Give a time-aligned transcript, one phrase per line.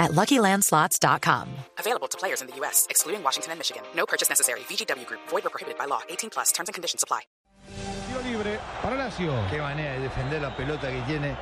[0.00, 1.46] at LuckyLandSlots.com.
[1.78, 3.82] Available to players in the U.S., excluding Washington and Michigan.
[3.94, 4.60] No purchase necessary.
[4.60, 5.20] VGW Group.
[5.28, 6.00] Void or prohibited by law.
[6.08, 6.50] 18 plus.
[6.50, 7.20] Terms and conditions apply.
[8.08, 9.32] Tiro libre para Lazio.
[9.48, 11.36] Qué manera de defender la pelota que tiene.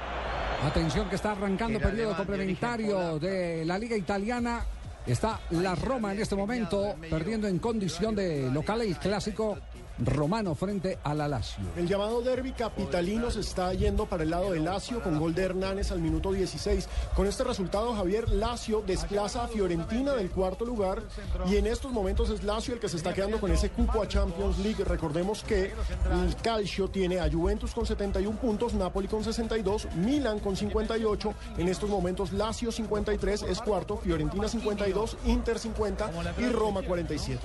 [0.62, 4.66] Atención que está arrancando periodo complementario de la Liga Italiana.
[5.06, 9.58] Está la Roma en este momento perdiendo en condición de local el clásico
[10.04, 11.64] romano frente a la Lazio.
[11.76, 15.42] El llamado derby capitalino se está yendo para el lado de Lazio con gol de
[15.42, 16.88] Hernández al minuto 16.
[17.14, 21.02] Con este resultado, Javier Lazio desplaza a Fiorentina del cuarto lugar
[21.48, 24.08] y en estos momentos es Lazio el que se está quedando con ese cupo a
[24.08, 24.84] Champions League.
[24.84, 25.72] Recordemos que
[26.10, 31.34] el Calcio tiene a Juventus con 71 puntos, Napoli con 62, Milan con 58.
[31.58, 37.40] En estos momentos Lazio 53 es cuarto, Fiorentina 52, Inter 50 y Roma 47.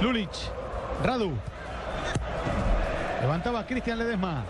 [0.00, 0.30] Lulic.
[1.02, 1.32] Radu.
[3.22, 4.44] Levantaba Cristian Ledesma.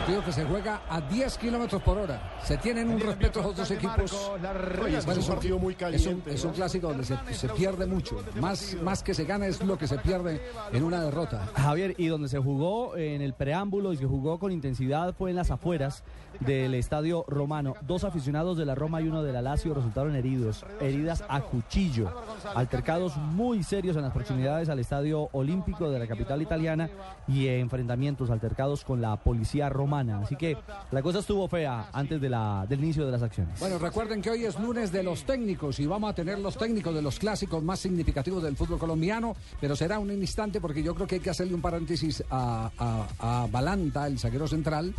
[0.00, 2.40] Partido que se juega a 10 kilómetros por hora.
[2.42, 4.30] Se tienen un respeto los dos equipos.
[4.82, 6.34] Oye, es que es un partido muy Es un, caliente.
[6.34, 8.16] es un clásico donde se, se pierde mucho.
[8.40, 10.40] Más, más que se gana es lo que se pierde
[10.72, 11.50] en una derrota.
[11.54, 15.36] Javier, y donde se jugó en el preámbulo y se jugó con intensidad fue en
[15.36, 16.02] las afueras
[16.40, 17.74] del estadio romano.
[17.82, 22.10] Dos aficionados de la Roma y uno de la Lazio resultaron heridos, heridas a cuchillo.
[22.54, 26.88] Altercados muy serios en las proximidades al estadio olímpico de la capital italiana
[27.28, 29.89] y enfrentamientos altercados con la policía romana.
[30.22, 30.56] Así que
[30.90, 33.58] la cosa estuvo fea antes de la, del inicio de las acciones.
[33.60, 36.94] Bueno, recuerden que hoy es lunes de los técnicos y vamos a tener los técnicos
[36.94, 41.06] de los clásicos más significativos del fútbol colombiano, pero será un instante porque yo creo
[41.06, 44.94] que hay que hacerle un paréntesis a, a- a Balanta, el zaguero central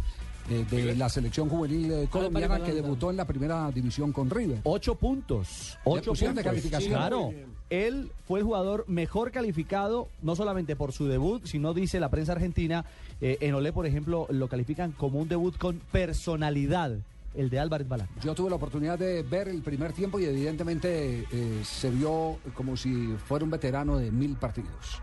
[0.49, 4.59] eh, de la selección juvenil eh, colombiana que debutó en la primera división con River.
[4.63, 5.77] Ocho puntos.
[5.83, 6.51] Ocho pusieron de puntos.
[6.51, 6.93] calificación.
[6.93, 7.31] Claro.
[7.71, 12.33] Él fue el jugador mejor calificado, no solamente por su debut, sino dice la prensa
[12.33, 12.85] argentina.
[13.21, 16.91] eh, en Olé, por ejemplo, lo califican como un debut con personalidad,
[17.33, 18.09] el de Álvarez Balán.
[18.21, 22.75] Yo tuve la oportunidad de ver el primer tiempo y evidentemente eh, se vio como
[22.75, 25.01] si fuera un veterano de mil partidos,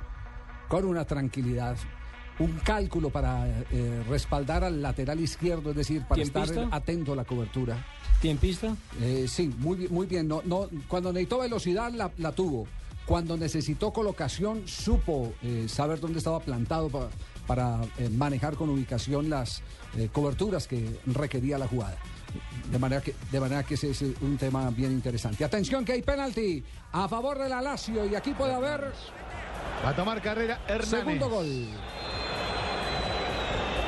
[0.69, 1.77] con una tranquilidad,
[2.39, 7.25] un cálculo para eh, respaldar al lateral izquierdo, es decir, para estar atento a la
[7.25, 7.85] cobertura.
[8.21, 8.75] ¿Tiempista?
[9.01, 10.27] Eh, sí, muy bien, muy bien.
[10.29, 12.67] No, no, cuando necesitó velocidad la, la tuvo.
[13.07, 17.09] Cuando necesitó colocación supo eh, saber dónde estaba plantado pa-
[17.47, 19.63] para eh, manejar con ubicación las
[19.97, 21.97] eh, coberturas que requería la jugada.
[22.71, 25.43] De manera que, de manera que ese es un tema bien interesante.
[25.43, 26.63] Atención que hay penalti
[26.93, 28.93] a favor de la Lazio y aquí puede haber
[29.83, 30.91] Va a tomar carrera Hernández.
[30.91, 31.47] segundo gol.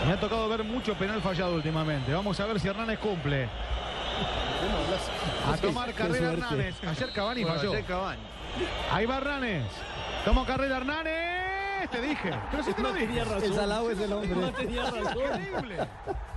[0.06, 2.12] Me ha tocado ver mucho penal fallado últimamente.
[2.12, 3.48] Vamos a ver si Hernández cumple.
[5.50, 6.76] A tomar carrera Hernández.
[6.84, 7.72] Ayer Cavani Bueno, falló.
[7.72, 8.22] ayer Cavani.
[8.92, 9.64] Ahí va Hernández.
[10.24, 11.90] Toma carrera Hernández.
[11.90, 12.30] Te dije.
[12.50, 13.20] Pero si te lo dije.
[13.20, 14.36] El salado es el hombre.
[14.36, 15.16] No tenía razón.
[15.16, 15.76] Increíble.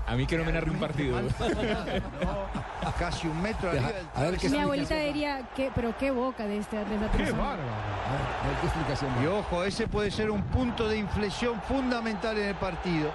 [0.05, 1.17] A mí que no me narre un partido.
[2.99, 6.45] Casi un metro arriba del A ver qué Mi abuelita diría, que, pero qué boca
[6.45, 7.63] de, este, de esta Qué bárbaro.
[7.63, 9.11] a ver qué explicación.
[9.23, 13.09] Y ojo, ese puede ser un punto de inflexión fundamental en el partido.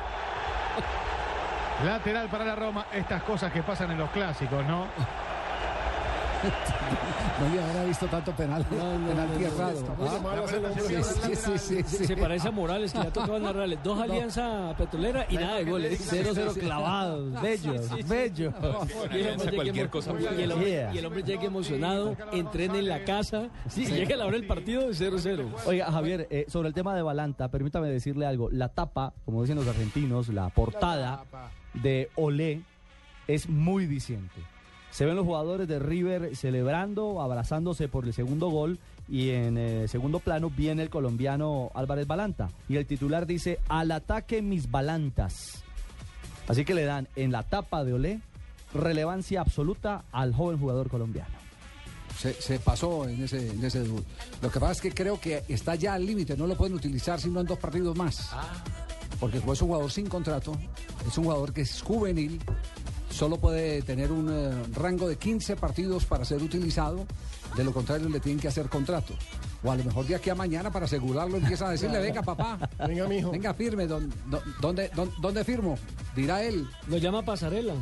[1.84, 2.86] Lateral para la Roma.
[2.92, 4.86] Estas cosas que pasan en los clásicos, ¿no?
[7.40, 10.42] No había habrá visto tanto penal, Ah.
[11.84, 15.64] Se parece a Morales que le ha tocado narrarle dos alianzas petroleras y nada de
[15.64, 16.00] goles.
[16.12, 18.54] 0-0 clavados, bellos, bellos.
[19.12, 20.12] Y el hombre llega cualquier emo- cosa.
[20.38, 20.94] y el hombre, Yeah.
[20.94, 24.86] y el hombre llega emocionado, entrena en la casa, llega a la hora del partido
[24.88, 25.48] de 0-0.
[25.66, 28.48] Oiga, Javier, eh, sobre el tema de Balanta, permítame decirle algo.
[28.50, 31.24] La tapa, como dicen los argentinos, la portada
[31.82, 32.62] de Olé
[33.26, 34.40] es muy diciente.
[34.90, 38.78] Se ven los jugadores de River celebrando, abrazándose por el segundo gol
[39.08, 42.50] y en eh, segundo plano viene el colombiano Álvarez Balanta.
[42.68, 45.62] Y el titular dice, al ataque mis Balantas.
[46.48, 48.20] Así que le dan en la tapa de Olé
[48.74, 51.36] relevancia absoluta al joven jugador colombiano.
[52.18, 54.04] Se, se pasó en ese, en ese debut.
[54.42, 57.20] Lo que pasa es que creo que está ya al límite, no lo pueden utilizar
[57.20, 58.30] sino en dos partidos más.
[59.20, 60.52] Porque como es un jugador sin contrato,
[61.06, 62.40] es un jugador que es juvenil,
[63.10, 67.04] solo puede tener un eh, rango de 15 partidos para ser utilizado,
[67.56, 69.14] de lo contrario le tienen que hacer contrato.
[69.64, 72.58] O a lo mejor de aquí a mañana para asegurarlo empiezan a decirle, venga papá,
[72.86, 73.32] Venga, mijo.
[73.32, 74.00] venga firme, ¿dó-
[74.30, 75.76] dó- ¿dónde, dónde, dónde firmo?
[76.14, 76.64] Dirá él.
[76.86, 77.74] Lo llama pasarela.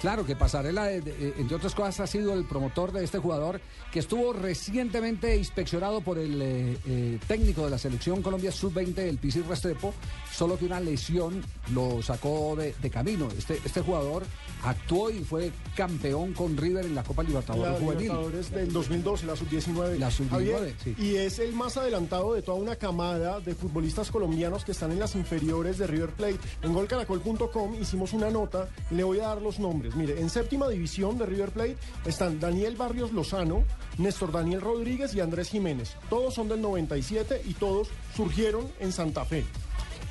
[0.00, 3.60] Claro que Pasarela, eh, eh, entre otras cosas, ha sido el promotor de este jugador
[3.96, 9.18] que estuvo recientemente inspeccionado por el eh, eh, técnico de la selección Colombia Sub-20, el
[9.18, 9.94] Pisi Restrepo,
[10.32, 13.28] solo que una lesión lo sacó de, de camino.
[13.38, 14.24] Este, este jugador
[14.64, 18.02] actuó y fue campeón con River en la Copa Libertadores La Juvenil.
[18.02, 19.98] Libertadores del 2012, la sub-19.
[19.98, 20.94] La sub-19, Javier, sí.
[20.98, 24.98] Y es el más adelantado de toda una camada de futbolistas colombianos que están en
[24.98, 26.38] las inferiores de River Plate.
[26.62, 29.85] En golcaracol.com hicimos una nota, le voy a dar los nombres.
[29.94, 33.64] Mire, en séptima división de River Plate están Daniel Barrios Lozano,
[33.98, 35.96] Néstor Daniel Rodríguez y Andrés Jiménez.
[36.08, 39.44] Todos son del 97 y todos surgieron en Santa Fe.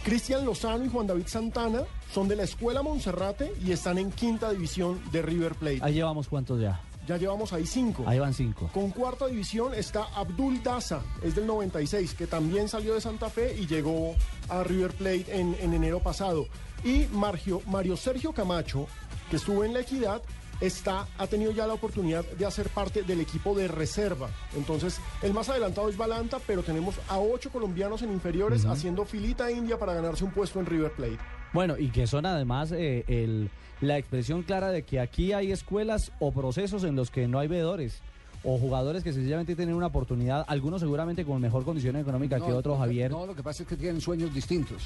[0.04, 1.82] Cristian Lozano y Juan David Santana
[2.14, 5.80] son de la Escuela Monserrate y están en quinta división de River Plate.
[5.82, 6.80] Ahí llevamos cuántos ya.
[7.08, 8.04] Ya llevamos ahí cinco.
[8.08, 8.70] Ahí van cinco.
[8.74, 13.56] Con cuarta división está Abdul Daza, es del 96, que también salió de Santa Fe
[13.60, 14.16] y llegó
[14.50, 16.48] a River Plate en, en enero pasado.
[16.84, 18.88] Y Mario Sergio Camacho,
[19.30, 20.22] que estuvo en la Equidad,
[20.62, 24.30] está, ha tenido ya la oportunidad de hacer parte del equipo de reserva.
[24.56, 29.52] Entonces, el más adelantado es Balanta, pero tenemos a ocho colombianos en inferiores haciendo filita
[29.52, 31.18] india para ganarse un puesto en River Plate.
[31.54, 33.50] Bueno, y que son además eh, el,
[33.82, 37.48] la expresión clara de que aquí hay escuelas o procesos en los que no hay
[37.48, 38.02] veedores.
[38.46, 42.78] O jugadores que sencillamente tienen una oportunidad, algunos seguramente con mejor condición económica que otros,
[42.78, 43.10] Javier.
[43.12, 44.84] No, lo que pasa es que tienen sueños distintos.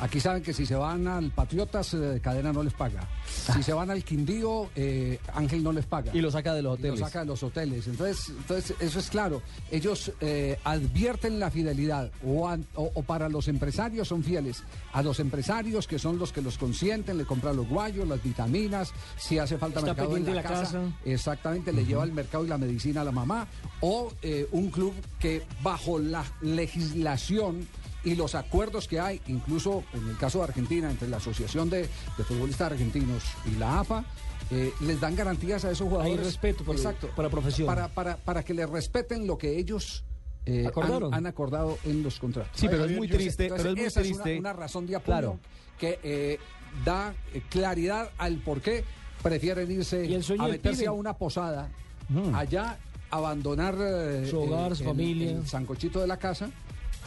[0.00, 3.06] Aquí saben que si se van al Patriotas, eh, Cadena no les paga.
[3.24, 6.10] Si se van al Quindío, eh, Ángel no les paga.
[6.12, 7.06] Y lo saca de los Y lo hoteles.
[7.06, 7.86] saca de los hoteles.
[7.86, 9.42] Entonces, entonces eso es claro.
[9.70, 14.64] Ellos eh, advierten la fidelidad o, o- o para los empresarios son fieles.
[14.92, 18.92] A los empresarios que son los que los consienten, le compran los guayos, las vitaminas,
[19.18, 20.82] si hace falta Está mercado en la, la casa, casa.
[21.04, 23.46] exactamente, le lleva el mercado y la medicina a la mamá.
[23.80, 27.66] O eh, un club que bajo la legislación
[28.04, 31.82] y los acuerdos que hay, incluso en el caso de Argentina, entre la Asociación de,
[31.82, 34.04] de Futbolistas Argentinos y la AFA,
[34.50, 36.18] eh, les dan garantías a esos jugadores.
[36.26, 36.82] respeto por el-
[37.14, 37.66] por la profesión.
[37.66, 40.04] Para, para, para que les respeten lo que ellos
[40.44, 41.14] eh, Acordaron.
[41.14, 42.50] Han, han acordado en los contratos.
[42.58, 44.34] Sí, pero es muy triste, Entonces, pero es muy esa triste.
[44.34, 45.38] Es una, una razón de apoyo Claro.
[45.78, 46.38] que eh,
[46.84, 47.14] da
[47.48, 48.82] claridad al por qué
[49.22, 51.70] prefieren irse Y el sueño a meterse a una posada,
[52.12, 52.34] Mm.
[52.34, 52.76] allá,
[53.10, 55.30] abandonar eh, Su hogar, su el- familia.
[55.32, 56.50] el sancochito de la casa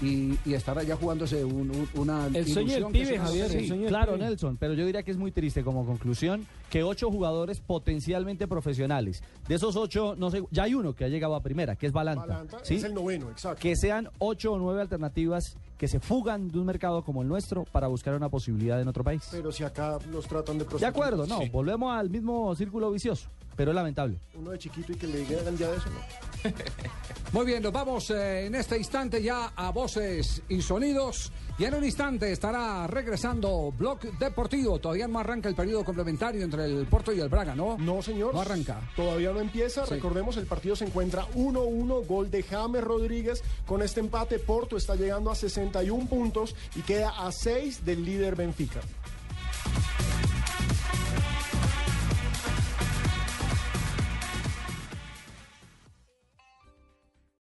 [0.01, 3.51] y, y estar allá jugándose un- un- una El sueño del ilusión que pibe, Javier,
[3.51, 4.25] el sueño Claro, pibe.
[4.25, 9.23] Nelson, pero yo diría que es muy triste como conclusión que ocho jugadores potencialmente profesionales.
[9.47, 11.91] De esos ocho, no sé, ya hay uno que ha llegado a primera, que es
[11.93, 12.25] Balanta.
[12.25, 12.75] Balanta ¿sí?
[12.75, 13.61] es el noveno, exacto.
[13.61, 17.65] Que sean ocho o nueve alternativas que se fugan de un mercado como el nuestro
[17.65, 19.27] para buscar una posibilidad en otro país.
[19.31, 21.49] Pero si acá los tratan de De acuerdo, no, Sí.
[21.49, 24.17] volvemos al mismo círculo vicioso, pero es lamentable.
[24.35, 26.51] Uno de chiquito y que le digan ya de eso, ¿no?
[27.33, 31.31] Muy bien, nos vamos eh, en este instante ya a voces y sonidos.
[31.57, 34.77] Y en un instante estará regresando Blog Deportivo.
[34.79, 37.77] Todavía no arranca el periodo complementario entre el Porto y el Braga, ¿no?
[37.77, 38.33] No, señor.
[38.33, 38.81] No arranca.
[38.95, 39.85] Todavía no empieza.
[39.85, 39.95] Sí.
[39.95, 43.43] Recordemos, el partido se encuentra 1-1, gol de James Rodríguez.
[43.65, 48.35] Con este empate, Porto está llegando a 61 puntos y queda a 6 del líder
[48.35, 48.81] Benfica.